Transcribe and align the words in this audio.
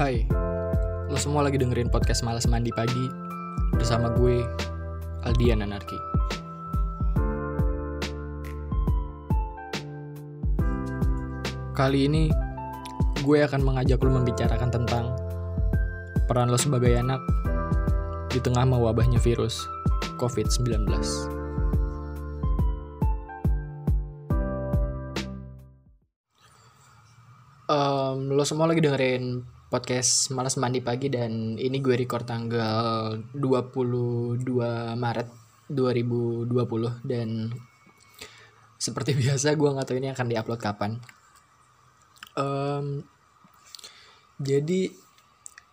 Hai, 0.00 0.24
lo 1.12 1.18
semua 1.20 1.44
lagi 1.44 1.60
dengerin 1.60 1.92
podcast 1.92 2.24
Malas 2.24 2.48
Mandi 2.48 2.72
Pagi 2.72 3.04
bersama 3.76 4.08
gue, 4.08 4.40
Aldian 5.28 5.60
Anarki. 5.60 6.00
Kali 11.76 12.08
ini, 12.08 12.32
gue 13.20 13.38
akan 13.44 13.60
mengajak 13.60 14.00
lo 14.00 14.16
membicarakan 14.16 14.72
tentang 14.72 15.12
peran 16.24 16.48
lo 16.48 16.56
sebagai 16.56 16.96
anak 16.96 17.20
di 18.32 18.40
tengah 18.40 18.64
mewabahnya 18.64 19.20
virus 19.20 19.68
COVID-19. 20.16 20.88
Um, 27.68 28.32
lo 28.32 28.48
semua 28.48 28.64
lagi 28.64 28.80
dengerin 28.80 29.59
podcast 29.70 30.34
Malas 30.34 30.58
Mandi 30.58 30.82
Pagi 30.82 31.06
dan 31.06 31.54
ini 31.54 31.78
gue 31.78 31.94
record 31.94 32.26
tanggal 32.26 33.14
22 33.38 34.42
Maret 34.98 35.28
2020 35.70 36.50
dan 37.06 37.54
seperti 38.74 39.14
biasa 39.22 39.54
gue 39.54 39.70
nggak 39.70 39.86
tahu 39.86 39.98
ini 40.02 40.10
akan 40.10 40.26
diupload 40.26 40.60
kapan. 40.60 40.98
Um, 42.34 43.06
jadi 44.42 44.90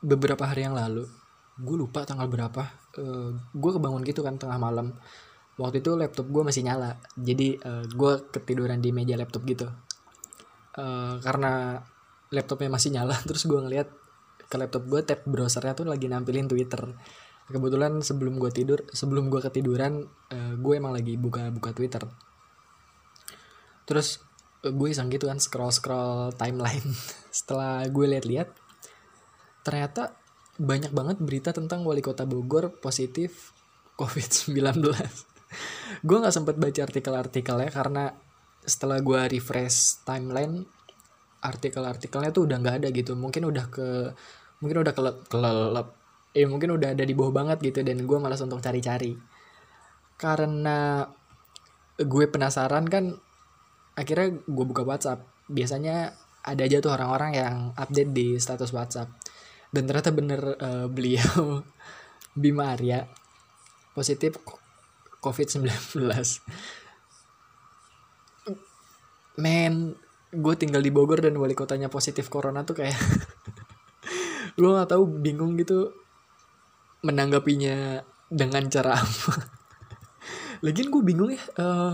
beberapa 0.05 0.45
hari 0.45 0.69
yang 0.69 0.77
lalu 0.77 1.09
gue 1.57 1.75
lupa 1.81 2.05
tanggal 2.05 2.29
berapa 2.29 2.69
uh, 3.01 3.33
gue 3.33 3.71
kebangun 3.73 4.05
gitu 4.05 4.21
kan 4.21 4.37
tengah 4.37 4.61
malam 4.61 4.93
waktu 5.57 5.81
itu 5.81 5.97
laptop 5.97 6.29
gue 6.29 6.45
masih 6.45 6.61
nyala 6.61 7.01
jadi 7.17 7.57
uh, 7.65 7.85
gue 7.89 8.13
ketiduran 8.29 8.77
di 8.77 8.93
meja 8.93 9.17
laptop 9.17 9.41
gitu 9.49 9.65
uh, 10.77 11.17
karena 11.17 11.81
laptopnya 12.33 12.69
masih 12.71 12.93
nyala 12.95 13.15
terus 13.27 13.45
gue 13.45 13.59
ngeliat 13.59 13.89
ke 14.47 14.55
laptop 14.55 14.87
gue 14.87 15.01
tab 15.03 15.19
browsernya 15.27 15.75
tuh 15.75 15.87
lagi 15.87 16.07
nampilin 16.07 16.47
Twitter. 16.47 16.95
Kebetulan 17.47 18.03
sebelum 18.03 18.39
gue 18.39 18.51
tidur 18.51 18.83
sebelum 18.91 19.31
gue 19.31 19.39
ketiduran 19.39 20.03
uh, 20.07 20.53
gue 20.59 20.73
emang 20.75 20.95
lagi 20.95 21.15
buka 21.19 21.51
buka 21.51 21.75
Twitter. 21.75 22.03
Terus 23.87 24.23
uh, 24.63 24.71
gue 24.71 24.87
iseng 24.87 25.11
gitu 25.11 25.27
kan 25.27 25.39
scroll 25.39 25.71
scroll 25.71 26.31
timeline. 26.35 26.87
Setelah 27.37 27.83
gue 27.87 28.05
lihat-lihat 28.07 28.51
ternyata 29.67 30.15
banyak 30.57 30.95
banget 30.95 31.17
berita 31.19 31.51
tentang 31.51 31.83
wali 31.83 31.99
kota 31.99 32.23
Bogor 32.23 32.71
positif 32.79 33.51
COVID-19 33.99 34.79
gue 36.03 36.17
nggak 36.17 36.35
sempat 36.35 36.55
baca 36.59 36.81
artikel-artikelnya 36.83 37.71
karena 37.71 38.11
setelah 38.67 38.99
gue 38.99 39.21
refresh 39.37 40.03
timeline 40.03 40.67
artikel-artikelnya 41.41 42.31
tuh 42.33 42.49
udah 42.49 42.57
nggak 42.61 42.75
ada 42.83 42.87
gitu. 42.93 43.13
Mungkin 43.13 43.49
udah 43.49 43.65
ke 43.69 43.87
mungkin 44.63 44.77
udah 44.81 44.93
kelep 44.93 45.17
kelelep. 45.29 45.87
Eh 46.33 46.45
mungkin 46.45 46.77
udah 46.77 46.93
ada 46.93 47.03
di 47.03 47.13
bawah 47.17 47.33
banget 47.33 47.57
gitu 47.61 47.81
dan 47.81 48.03
gue 48.03 48.17
malas 48.17 48.41
untuk 48.41 48.61
cari-cari. 48.61 49.17
Karena 50.17 51.05
gue 51.97 52.25
penasaran 52.29 52.85
kan 52.89 53.17
akhirnya 53.97 54.37
gue 54.45 54.65
buka 54.65 54.85
WhatsApp. 54.85 55.25
Biasanya 55.49 56.13
ada 56.47 56.61
aja 56.63 56.77
tuh 56.79 56.93
orang-orang 56.93 57.31
yang 57.35 57.55
update 57.75 58.11
di 58.13 58.27
status 58.37 58.71
WhatsApp. 58.73 59.09
Dan 59.73 59.83
ternyata 59.83 60.15
bener 60.15 60.41
uh, 60.57 60.87
beliau 60.87 61.61
Bima 62.41 62.71
Arya 62.77 63.03
positif 63.97 64.37
COVID-19 65.25 65.65
men 69.37 69.93
gue 70.27 70.53
tinggal 70.59 70.83
di 70.83 70.91
Bogor 70.91 71.23
dan 71.23 71.39
wali 71.39 71.55
kotanya 71.55 71.87
positif 71.87 72.27
corona 72.27 72.67
tuh 72.67 72.83
kayak 72.83 72.97
gue 74.59 74.69
nggak 74.69 74.91
tahu 74.91 75.03
bingung 75.23 75.55
gitu 75.55 75.95
menanggapinya 77.05 78.03
dengan 78.27 78.67
cara 78.67 78.99
apa. 78.99 79.33
Lagian 80.65 80.91
gue 80.91 81.03
bingung 81.05 81.31
ya 81.31 81.41
uh, 81.61 81.93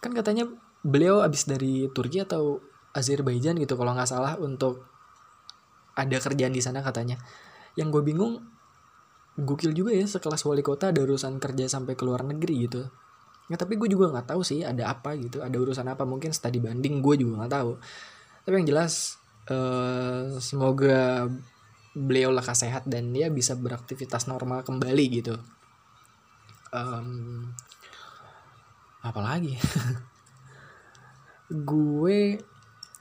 kan 0.00 0.12
katanya 0.14 0.48
beliau 0.80 1.20
abis 1.20 1.44
dari 1.44 1.90
Turki 1.92 2.24
atau 2.24 2.62
Azerbaijan 2.94 3.58
gitu 3.58 3.74
kalau 3.74 3.92
nggak 3.92 4.08
salah 4.08 4.38
untuk 4.38 4.86
ada 5.98 6.16
kerjaan 6.16 6.54
di 6.54 6.62
sana 6.64 6.80
katanya. 6.80 7.20
Yang 7.74 8.00
gue 8.00 8.02
bingung 8.14 8.32
gokil 9.34 9.74
juga 9.74 9.90
ya 9.90 10.06
sekelas 10.06 10.46
wali 10.46 10.62
kota 10.62 10.94
ada 10.94 11.02
urusan 11.02 11.42
kerja 11.42 11.66
sampai 11.66 11.98
ke 11.98 12.06
luar 12.06 12.22
negeri 12.22 12.70
gitu 12.70 12.86
ya 13.44 13.60
tapi 13.60 13.76
gue 13.76 13.92
juga 13.92 14.08
nggak 14.08 14.32
tahu 14.32 14.40
sih 14.40 14.64
ada 14.64 14.88
apa 14.88 15.16
gitu 15.20 15.44
ada 15.44 15.54
urusan 15.54 15.84
apa. 15.88 16.08
Mungkin 16.08 16.32
studi 16.32 16.60
banding 16.60 17.04
gue 17.04 17.14
juga 17.20 17.44
nggak 17.44 17.52
tahu. 17.52 17.70
Tapi 18.44 18.54
yang 18.60 18.68
jelas 18.68 19.20
uh, 19.48 20.36
semoga 20.40 21.28
beliau 21.94 22.34
lekas 22.34 22.66
sehat 22.66 22.82
dan 22.90 23.14
dia 23.14 23.30
bisa 23.30 23.54
beraktivitas 23.54 24.26
normal 24.26 24.66
kembali 24.66 25.04
gitu. 25.12 25.36
Um, 26.74 27.54
apalagi 29.04 29.54
gue 31.70 32.18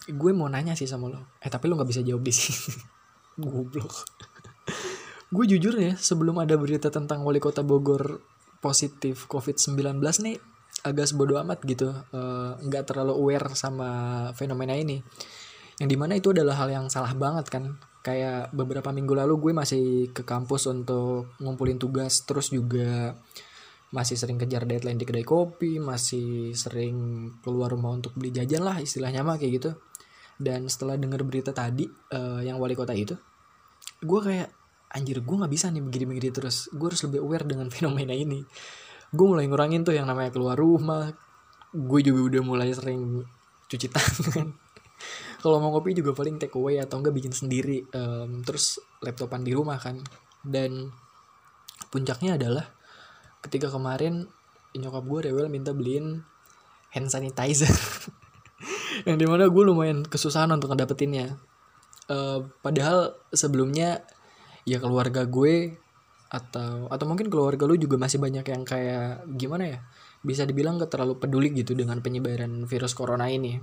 gue 0.03 0.31
mau 0.35 0.51
nanya 0.51 0.75
sih 0.75 0.85
sama 0.85 1.07
lo. 1.07 1.39
Eh 1.39 1.49
tapi 1.49 1.71
lo 1.71 1.79
nggak 1.79 1.89
bisa 1.89 2.03
jawab 2.03 2.23
di 2.23 2.33
sini. 2.35 2.75
Goblok. 3.41 3.95
Gue 5.33 5.49
jujur 5.49 5.73
ya 5.79 5.97
sebelum 5.97 6.37
ada 6.37 6.53
berita 6.59 6.93
tentang 6.93 7.25
wali 7.25 7.41
kota 7.41 7.65
Bogor 7.65 8.21
positif 8.63 9.27
COVID-19 9.27 9.99
nih 9.99 10.39
agak 10.87 11.11
sebodoh 11.11 11.39
amat 11.43 11.59
gitu 11.67 11.91
nggak 12.63 12.83
uh, 12.83 12.87
terlalu 12.87 13.13
aware 13.19 13.51
sama 13.59 13.89
fenomena 14.33 14.73
ini. 14.73 15.03
Yang 15.79 15.89
di 15.89 15.97
mana 15.99 16.13
itu 16.15 16.31
adalah 16.31 16.55
hal 16.63 16.69
yang 16.71 16.85
salah 16.87 17.11
banget 17.11 17.51
kan. 17.51 17.75
Kayak 18.03 18.51
beberapa 18.55 18.91
minggu 18.91 19.15
lalu 19.15 19.39
gue 19.39 19.51
masih 19.55 20.11
ke 20.11 20.27
kampus 20.27 20.67
untuk 20.67 21.35
ngumpulin 21.39 21.79
tugas 21.79 22.23
terus 22.27 22.51
juga 22.51 23.15
masih 23.93 24.17
sering 24.17 24.41
kejar 24.41 24.65
deadline 24.65 24.97
di 24.97 25.05
kedai 25.05 25.21
kopi 25.21 25.77
masih 25.77 26.57
sering 26.57 27.29
keluar 27.45 27.69
rumah 27.69 27.93
untuk 27.93 28.17
beli 28.17 28.33
jajan 28.33 28.65
lah 28.65 28.81
istilahnya 28.81 29.23
mah 29.23 29.39
kayak 29.39 29.53
gitu. 29.59 29.71
Dan 30.35 30.67
setelah 30.67 30.99
denger 30.99 31.23
berita 31.23 31.51
tadi 31.55 31.87
uh, 32.11 32.41
yang 32.43 32.59
wali 32.59 32.75
kota 32.75 32.91
itu 32.91 33.15
gue 34.03 34.19
kayak 34.19 34.49
anjir 34.93 35.25
gue 35.25 35.35
nggak 35.35 35.51
bisa 35.51 35.73
nih 35.73 35.81
begini-begini 35.81 36.29
terus. 36.29 36.69
Gue 36.71 36.93
harus 36.93 37.01
lebih 37.09 37.25
aware 37.25 37.45
dengan 37.49 37.67
fenomena 37.73 38.13
ini. 38.13 38.45
Gue 39.13 39.25
mulai 39.25 39.45
ngurangin 39.49 39.81
tuh 39.81 39.97
yang 39.97 40.05
namanya 40.05 40.29
keluar 40.29 40.55
rumah. 40.55 41.09
Gue 41.73 42.05
juga 42.05 42.29
udah 42.29 42.41
mulai 42.45 42.69
sering 42.71 43.25
cuci 43.67 43.87
tangan. 43.89 44.47
Kalau 45.43 45.59
mau 45.59 45.75
ngopi 45.75 45.91
juga 45.97 46.15
paling 46.15 46.39
take 46.39 46.55
away 46.55 46.79
atau 46.79 47.01
enggak 47.01 47.11
bikin 47.19 47.33
sendiri 47.35 47.83
um, 47.91 48.39
terus 48.45 48.79
laptopan 49.03 49.43
di 49.43 49.51
rumah 49.51 49.75
kan. 49.81 49.99
Dan 50.39 50.93
puncaknya 51.89 52.39
adalah 52.39 52.63
ketika 53.43 53.67
kemarin 53.67 54.29
nyokap 54.73 55.03
gue 55.03 55.19
rewel 55.29 55.51
minta 55.51 55.75
beliin 55.75 56.23
hand 56.93 57.09
sanitizer. 57.09 57.69
Yang 59.09 59.17
di 59.19 59.25
mana 59.27 59.49
gue 59.49 59.63
lumayan 59.65 60.05
kesusahan 60.05 60.53
untuk 60.53 60.71
ngedapetinnya. 60.71 61.35
Uh, 62.07 62.47
padahal 62.61 63.17
sebelumnya 63.33 64.05
ya 64.63 64.79
keluarga 64.79 65.27
gue 65.27 65.75
atau 66.33 66.89
atau 66.89 67.05
mungkin 67.05 67.29
keluarga 67.29 67.69
lu 67.69 67.77
juga 67.77 68.01
masih 68.01 68.17
banyak 68.17 68.45
yang 68.47 68.63
kayak 68.65 69.21
gimana 69.37 69.63
ya 69.69 69.79
bisa 70.23 70.47
dibilang 70.47 70.79
gak 70.79 70.95
terlalu 70.95 71.19
peduli 71.19 71.51
gitu 71.51 71.75
dengan 71.75 71.99
penyebaran 71.99 72.63
virus 72.63 72.95
corona 72.95 73.27
ini. 73.27 73.59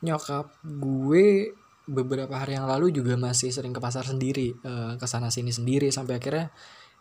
Nyokap 0.00 0.64
gue 0.64 1.52
beberapa 1.84 2.32
hari 2.32 2.56
yang 2.56 2.64
lalu 2.64 2.90
juga 2.96 3.14
masih 3.20 3.52
sering 3.52 3.76
ke 3.76 3.80
pasar 3.80 4.08
sendiri 4.08 4.56
uh, 4.64 4.96
ke 4.96 5.04
sana 5.04 5.28
sini 5.28 5.52
sendiri 5.52 5.92
sampai 5.92 6.16
akhirnya 6.16 6.48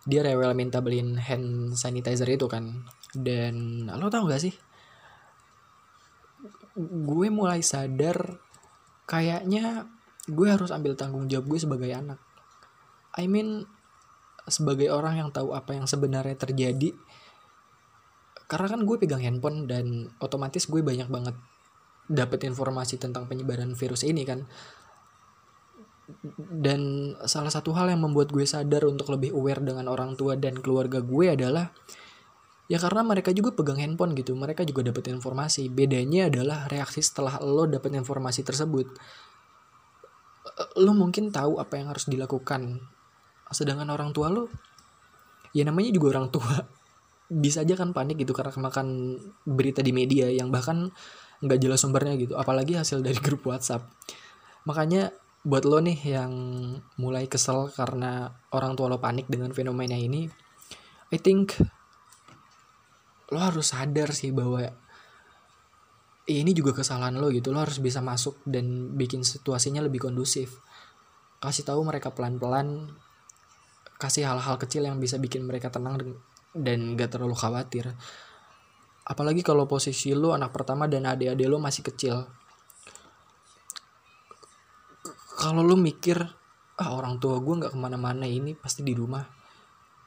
dia 0.04 0.24
rewel 0.24 0.52
minta 0.56 0.84
beliin 0.84 1.16
hand 1.16 1.74
sanitizer 1.80 2.28
itu 2.28 2.52
kan. 2.52 2.84
Dan 3.16 3.88
lo 3.88 4.12
tau 4.12 4.28
gak 4.28 4.44
sih? 4.44 4.54
Gue 6.78 7.32
mulai 7.32 7.64
sadar 7.64 8.44
kayaknya 9.08 9.88
gue 10.28 10.48
harus 10.52 10.70
ambil 10.76 11.00
tanggung 11.00 11.32
jawab 11.32 11.48
gue 11.48 11.60
sebagai 11.64 11.90
anak. 11.96 12.20
I 13.20 13.28
mean 13.28 13.68
sebagai 14.48 14.90
orang 14.90 15.20
yang 15.20 15.30
tahu 15.30 15.52
apa 15.52 15.76
yang 15.76 15.86
sebenarnya 15.86 16.40
terjadi. 16.40 16.96
Karena 18.50 18.68
kan 18.72 18.82
gue 18.88 18.98
pegang 18.98 19.22
handphone 19.22 19.70
dan 19.70 20.10
otomatis 20.24 20.66
gue 20.66 20.82
banyak 20.82 21.06
banget 21.12 21.38
dapat 22.10 22.50
informasi 22.50 22.98
tentang 22.98 23.30
penyebaran 23.30 23.78
virus 23.78 24.02
ini 24.02 24.26
kan. 24.26 24.50
Dan 26.50 27.14
salah 27.30 27.54
satu 27.54 27.70
hal 27.78 27.94
yang 27.94 28.02
membuat 28.02 28.34
gue 28.34 28.42
sadar 28.42 28.90
untuk 28.90 29.14
lebih 29.14 29.38
aware 29.38 29.62
dengan 29.62 29.86
orang 29.86 30.18
tua 30.18 30.34
dan 30.34 30.58
keluarga 30.58 31.06
gue 31.06 31.38
adalah 31.38 31.70
Ya 32.70 32.78
karena 32.78 33.02
mereka 33.02 33.34
juga 33.34 33.50
pegang 33.50 33.82
handphone 33.82 34.14
gitu, 34.14 34.38
mereka 34.38 34.62
juga 34.62 34.94
dapat 34.94 35.10
informasi. 35.10 35.74
Bedanya 35.74 36.30
adalah 36.30 36.70
reaksi 36.70 37.02
setelah 37.02 37.42
lo 37.42 37.66
dapat 37.66 37.98
informasi 37.98 38.46
tersebut. 38.46 38.86
Lo 40.78 40.94
mungkin 40.94 41.34
tahu 41.34 41.58
apa 41.58 41.82
yang 41.82 41.90
harus 41.90 42.06
dilakukan. 42.06 42.78
Sedangkan 43.50 43.90
orang 43.90 44.14
tua 44.14 44.30
lo, 44.30 44.48
ya 45.54 45.66
namanya 45.66 45.94
juga 45.94 46.18
orang 46.18 46.30
tua. 46.34 46.66
Bisa 47.30 47.62
aja 47.62 47.78
kan 47.78 47.94
panik 47.94 48.18
gitu 48.18 48.34
karena 48.34 48.50
kemakan 48.50 49.18
berita 49.46 49.86
di 49.86 49.94
media 49.94 50.34
yang 50.34 50.50
bahkan 50.50 50.90
nggak 51.46 51.60
jelas 51.62 51.82
sumbernya 51.82 52.18
gitu. 52.18 52.34
Apalagi 52.34 52.78
hasil 52.78 53.06
dari 53.06 53.18
grup 53.22 53.46
WhatsApp. 53.46 53.86
Makanya 54.66 55.14
buat 55.40 55.64
lo 55.64 55.80
nih 55.80 56.20
yang 56.20 56.34
mulai 57.00 57.32
kesel 57.32 57.72
karena 57.72 58.28
orang 58.52 58.76
tua 58.76 58.92
lo 58.92 59.00
panik 59.00 59.32
dengan 59.32 59.56
fenomena 59.56 59.96
ini 59.96 60.28
I 61.16 61.18
think 61.18 61.56
lo 63.32 63.40
harus 63.40 63.72
sadar 63.72 64.12
sih 64.12 64.36
bahwa 64.36 64.68
ya, 66.28 66.38
ini 66.44 66.52
juga 66.52 66.76
kesalahan 66.76 67.16
lo 67.16 67.32
gitu 67.32 67.56
lo 67.56 67.64
harus 67.64 67.80
bisa 67.80 68.04
masuk 68.04 68.44
dan 68.44 68.92
bikin 69.00 69.24
situasinya 69.24 69.80
lebih 69.80 70.12
kondusif 70.12 70.60
kasih 71.40 71.64
tahu 71.64 71.88
mereka 71.88 72.12
pelan-pelan 72.12 72.92
kasih 74.00 74.24
hal-hal 74.26 74.56
kecil 74.56 74.88
yang 74.88 74.98
bisa 74.98 75.20
bikin 75.20 75.44
mereka 75.44 75.68
tenang 75.68 76.00
dan 76.56 76.96
gak 76.96 77.20
terlalu 77.20 77.36
khawatir. 77.36 77.94
Apalagi 79.04 79.44
kalau 79.44 79.68
posisi 79.68 80.16
lo 80.16 80.32
anak 80.32 80.56
pertama 80.56 80.88
dan 80.88 81.04
adik-adik 81.04 81.50
lo 81.50 81.60
masih 81.60 81.84
kecil. 81.84 82.30
Kalau 85.40 85.66
lo 85.66 85.76
mikir 85.76 86.20
ah 86.80 86.96
orang 86.96 87.20
tua 87.20 87.44
gue 87.44 87.60
nggak 87.60 87.76
ke 87.76 87.80
mana-mana 87.80 88.24
ini 88.24 88.56
pasti 88.56 88.86
di 88.86 88.96
rumah. 88.96 89.26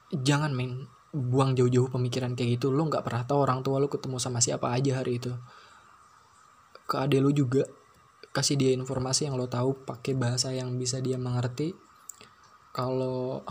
Jangan 0.08 0.54
main 0.56 0.86
buang 1.12 1.52
jauh-jauh 1.52 1.92
pemikiran 1.92 2.32
kayak 2.32 2.62
gitu. 2.62 2.70
Lo 2.72 2.86
nggak 2.88 3.04
pernah 3.04 3.26
tahu 3.26 3.38
orang 3.42 3.60
tua 3.60 3.82
lo 3.82 3.90
ketemu 3.90 4.16
sama 4.22 4.40
siapa 4.40 4.70
aja 4.70 5.02
hari 5.02 5.18
itu. 5.18 5.34
Ke 6.88 7.04
adik 7.04 7.20
lo 7.20 7.34
juga 7.34 7.66
kasih 8.32 8.56
dia 8.56 8.70
informasi 8.72 9.28
yang 9.28 9.36
lo 9.36 9.50
tahu 9.50 9.84
pakai 9.84 10.16
bahasa 10.16 10.54
yang 10.54 10.78
bisa 10.80 11.02
dia 11.02 11.18
mengerti. 11.20 11.74
Kalau 12.72 13.44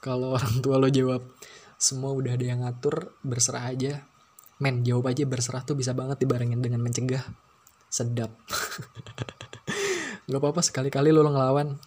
kalau 0.00 0.36
orang 0.36 0.64
tua 0.64 0.80
lo 0.80 0.88
jawab 0.88 1.22
semua 1.80 2.12
udah 2.12 2.36
ada 2.36 2.44
yang 2.44 2.60
ngatur 2.64 3.12
berserah 3.24 3.68
aja. 3.72 4.04
Men 4.60 4.84
jawab 4.84 5.12
aja 5.12 5.24
berserah 5.24 5.64
tuh 5.64 5.76
bisa 5.76 5.96
banget 5.96 6.20
dibarengin 6.20 6.60
dengan 6.60 6.84
mencegah. 6.84 7.24
Sedap. 7.88 8.32
Nggak 10.28 10.40
apa-apa 10.40 10.60
sekali-kali 10.60 11.12
lo 11.12 11.24
ngelawan. 11.24 11.80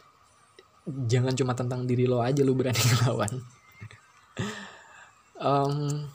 Jangan 0.85 1.37
cuma 1.37 1.53
tentang 1.53 1.85
diri 1.85 2.09
lo 2.09 2.25
aja 2.25 2.41
lo 2.41 2.57
berani 2.57 2.81
ngelawan. 2.89 3.33
Um, 5.37 6.09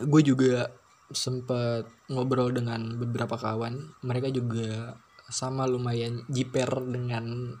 gue 0.00 0.22
juga 0.24 0.72
sempat 1.12 1.84
ngobrol 2.08 2.52
dengan 2.52 2.96
beberapa 2.96 3.36
kawan. 3.36 3.92
Mereka 4.00 4.32
juga 4.32 4.96
sama 5.28 5.68
lumayan 5.68 6.24
jiper 6.32 6.68
dengan 6.88 7.52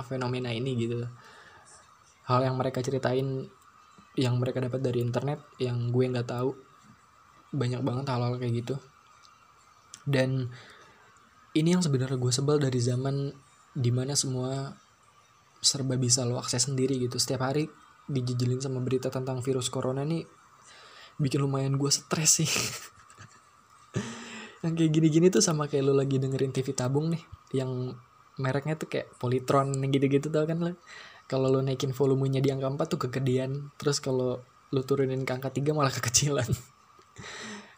fenomena 0.00 0.48
ini 0.48 0.72
gitu 0.80 1.04
hal 2.30 2.46
yang 2.46 2.54
mereka 2.54 2.78
ceritain 2.78 3.50
yang 4.14 4.38
mereka 4.38 4.62
dapat 4.62 4.78
dari 4.78 5.02
internet 5.02 5.42
yang 5.58 5.90
gue 5.90 6.04
nggak 6.06 6.30
tahu. 6.30 6.54
Banyak 7.50 7.82
banget 7.82 8.06
hal-hal 8.06 8.38
kayak 8.38 8.54
gitu. 8.62 8.74
Dan 10.06 10.46
ini 11.58 11.74
yang 11.74 11.82
sebenarnya 11.82 12.14
gue 12.14 12.32
sebel 12.32 12.62
dari 12.62 12.78
zaman 12.78 13.34
di 13.74 13.90
mana 13.90 14.14
semua 14.14 14.74
serba 15.58 15.98
bisa 15.98 16.22
lo 16.22 16.38
akses 16.38 16.70
sendiri 16.70 16.94
gitu. 17.02 17.18
Setiap 17.18 17.42
hari 17.50 17.66
dijejelin 18.06 18.62
sama 18.62 18.78
berita 18.82 19.10
tentang 19.10 19.42
virus 19.42 19.70
corona 19.70 20.06
nih 20.06 20.26
bikin 21.18 21.42
lumayan 21.42 21.74
gue 21.74 21.90
stres 21.90 22.42
sih. 22.42 22.50
Yang 24.62 24.74
kayak 24.76 24.92
gini-gini 24.92 25.26
tuh 25.32 25.42
sama 25.42 25.66
kayak 25.66 25.90
lo 25.90 25.94
lagi 25.96 26.20
dengerin 26.20 26.52
TV 26.52 26.76
tabung 26.76 27.10
nih 27.10 27.22
yang 27.56 27.96
mereknya 28.36 28.76
tuh 28.76 28.88
kayak 28.88 29.08
Polytron 29.16 29.72
gitu-gitu 29.88 30.28
tau 30.28 30.44
kan 30.44 30.60
lo 30.60 30.76
kalau 31.30 31.46
lo 31.46 31.62
naikin 31.62 31.94
volumenya 31.94 32.42
di 32.42 32.50
angka 32.50 32.66
4 32.66 32.90
tuh 32.90 33.00
kegedean. 33.06 33.70
Terus 33.78 34.02
kalau 34.02 34.42
lo 34.74 34.80
turunin 34.82 35.22
ke 35.22 35.30
angka 35.30 35.54
3 35.54 35.70
malah 35.70 35.94
kekecilan. 36.02 36.50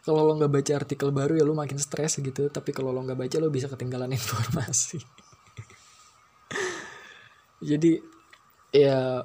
Kalau 0.01 0.25
lo 0.25 0.33
nggak 0.41 0.49
baca 0.49 0.71
artikel 0.73 1.13
baru 1.13 1.37
ya 1.37 1.45
lo 1.45 1.53
makin 1.53 1.77
stres 1.77 2.17
gitu. 2.17 2.49
Tapi 2.49 2.73
kalau 2.73 2.89
lo 2.89 3.05
nggak 3.05 3.13
baca 3.21 3.37
lo 3.37 3.53
bisa 3.53 3.69
ketinggalan 3.69 4.09
informasi. 4.17 4.97
Jadi 7.61 8.01
ya 8.73 9.21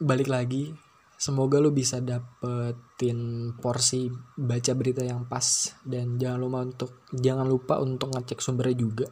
balik 0.00 0.32
lagi. 0.32 0.72
Semoga 1.20 1.60
lo 1.60 1.68
bisa 1.68 2.00
dapetin 2.00 3.52
porsi 3.60 4.08
baca 4.40 4.72
berita 4.72 5.04
yang 5.04 5.28
pas. 5.28 5.76
Dan 5.84 6.16
jangan 6.16 6.40
lupa 6.40 6.64
untuk 6.64 6.90
jangan 7.12 7.44
lupa 7.44 7.74
untuk 7.76 8.08
ngecek 8.16 8.40
sumbernya 8.40 8.80
juga 8.80 9.08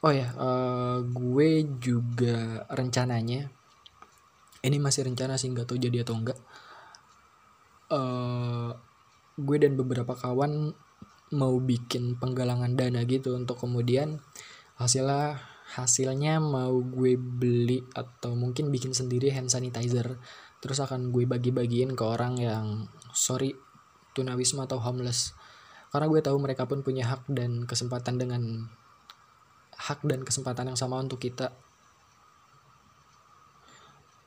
oh 0.00 0.12
ya 0.12 0.32
uh, 0.36 1.04
gue 1.04 1.68
juga 1.80 2.64
rencananya 2.72 3.52
ini 4.60 4.76
masih 4.76 5.08
rencana 5.08 5.36
sih 5.36 5.48
nggak 5.52 5.68
tahu 5.68 5.78
jadi 5.80 6.04
atau 6.04 6.16
enggak 6.16 6.38
uh, 7.92 8.72
gue 9.40 9.56
dan 9.56 9.76
beberapa 9.76 10.12
kawan 10.16 10.72
mau 11.30 11.54
bikin 11.62 12.18
penggalangan 12.18 12.74
dana 12.74 13.06
gitu 13.06 13.38
untuk 13.38 13.62
kemudian 13.62 14.18
hasilnya 14.80 15.38
hasilnya 15.70 16.42
mau 16.42 16.82
gue 16.82 17.14
beli 17.14 17.86
atau 17.94 18.34
mungkin 18.34 18.74
bikin 18.74 18.90
sendiri 18.90 19.30
hand 19.30 19.52
sanitizer. 19.52 20.18
Terus 20.58 20.82
akan 20.82 21.14
gue 21.14 21.24
bagi-bagiin 21.30 21.94
ke 21.94 22.04
orang 22.04 22.36
yang 22.36 22.66
sorry 23.14 23.54
tunawisma 24.12 24.66
atau 24.66 24.82
homeless. 24.82 25.38
Karena 25.94 26.10
gue 26.10 26.20
tahu 26.20 26.36
mereka 26.42 26.66
pun 26.66 26.82
punya 26.82 27.06
hak 27.06 27.30
dan 27.30 27.64
kesempatan 27.70 28.18
dengan 28.18 28.66
hak 29.80 30.04
dan 30.04 30.20
kesempatan 30.20 30.68
yang 30.68 30.78
sama 30.78 31.00
untuk 31.00 31.16
kita. 31.16 31.56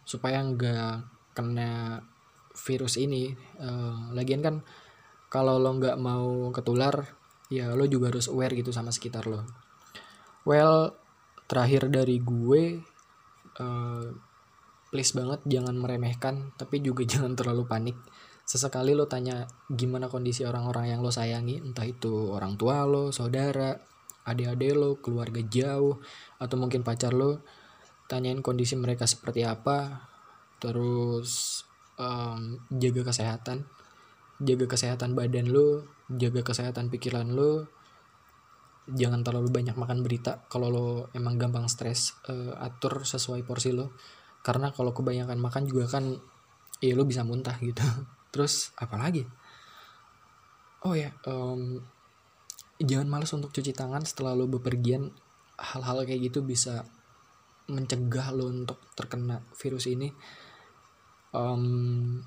Supaya 0.03 0.41
nggak 0.41 1.13
kena 1.37 2.01
virus 2.53 3.01
ini 3.01 3.33
uh, 3.61 4.13
lagian 4.13 4.41
kan 4.41 4.55
kalau 5.29 5.57
lo 5.57 5.73
nggak 5.73 5.97
mau 5.97 6.53
ketular 6.53 6.93
ya 7.49 7.73
lo 7.73 7.89
juga 7.89 8.13
harus 8.13 8.29
aware 8.29 8.53
gitu 8.53 8.69
sama 8.69 8.93
sekitar 8.93 9.25
lo. 9.25 9.45
Well 10.45 10.93
terakhir 11.49 11.89
dari 11.89 12.21
gue 12.21 12.81
uh, 13.57 14.05
please 14.93 15.13
banget 15.17 15.41
jangan 15.49 15.73
meremehkan 15.77 16.53
tapi 16.57 16.81
juga 16.81 17.05
jangan 17.11 17.33
terlalu 17.33 17.65
panik. 17.65 17.97
Sesekali 18.43 18.91
lo 18.93 19.07
tanya 19.07 19.47
gimana 19.71 20.11
kondisi 20.11 20.43
orang-orang 20.43 20.93
yang 20.93 20.99
lo 20.99 21.09
sayangi 21.09 21.63
entah 21.63 21.87
itu 21.87 22.29
orang 22.29 22.59
tua 22.59 22.83
lo 22.85 23.09
saudara 23.09 23.92
adik-adik 24.23 24.75
lo 24.75 24.99
keluarga 24.99 25.43
jauh 25.43 25.99
atau 26.39 26.55
mungkin 26.55 26.83
pacar 26.83 27.11
lo 27.11 27.43
tanyain 28.07 28.43
kondisi 28.43 28.75
mereka 28.75 29.07
seperti 29.07 29.43
apa. 29.47 30.09
Terus 30.59 31.63
um, 31.99 32.59
jaga 32.71 33.07
kesehatan. 33.07 33.67
Jaga 34.43 34.65
kesehatan 34.67 35.15
badan 35.15 35.51
lo 35.51 35.87
jaga 36.11 36.43
kesehatan 36.43 36.91
pikiran 36.91 37.31
lo. 37.31 37.67
Jangan 38.83 39.23
terlalu 39.23 39.47
banyak 39.47 39.79
makan 39.79 40.03
berita 40.03 40.43
kalau 40.51 40.67
lo 40.67 40.87
emang 41.15 41.39
gampang 41.39 41.71
stres 41.71 42.19
uh, 42.27 42.55
atur 42.59 43.07
sesuai 43.07 43.47
porsi 43.47 43.71
lo. 43.71 43.95
Karena 44.43 44.75
kalau 44.75 44.91
kebanyakan 44.91 45.39
makan 45.39 45.63
juga 45.67 45.87
kan 45.87 46.19
ya 46.83 46.93
lo 46.95 47.07
bisa 47.07 47.23
muntah 47.23 47.55
gitu. 47.63 47.83
Terus 48.33 48.75
apalagi 48.75 49.23
oh 50.83 50.95
ya 50.95 51.15
um, 51.27 51.79
jangan 52.83 53.07
males 53.07 53.31
untuk 53.31 53.55
cuci 53.55 53.71
tangan 53.71 54.03
setelah 54.03 54.35
lo 54.35 54.45
bepergian. 54.51 55.09
Hal-hal 55.55 56.03
kayak 56.03 56.31
gitu 56.31 56.43
bisa 56.43 56.83
mencegah 57.71 58.35
lo 58.35 58.51
untuk 58.51 58.79
terkena 58.93 59.39
virus 59.55 59.87
ini. 59.87 60.11
Um, 61.33 62.19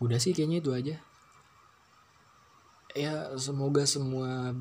udah 0.00 0.18
sih 0.18 0.32
kayaknya 0.32 0.58
itu 0.64 0.70
aja. 0.72 0.96
Ya 2.92 3.32
semoga 3.36 3.84
semua 3.84 4.56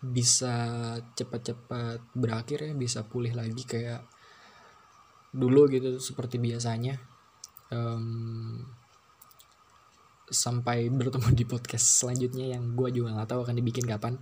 bisa 0.00 0.96
cepat-cepat 1.12 2.00
berakhir 2.16 2.64
ya 2.64 2.72
bisa 2.72 3.04
pulih 3.04 3.36
lagi 3.36 3.68
kayak 3.68 4.00
dulu 5.34 5.68
gitu 5.68 5.98
seperti 6.00 6.40
biasanya. 6.40 6.98
Um, 7.70 8.66
sampai 10.30 10.88
bertemu 10.88 11.28
di 11.34 11.44
podcast 11.44 12.00
selanjutnya 12.00 12.56
yang 12.56 12.78
gue 12.78 12.88
juga 12.94 13.18
nggak 13.18 13.28
tahu 13.34 13.40
akan 13.44 13.54
dibikin 13.58 13.84
kapan. 13.84 14.16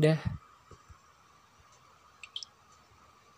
Dah 0.00 0.16